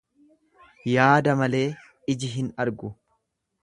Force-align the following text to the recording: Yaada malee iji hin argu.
Yaada 0.93 1.37
malee 1.43 1.63
iji 2.17 2.35
hin 2.39 2.53
argu. 2.67 2.95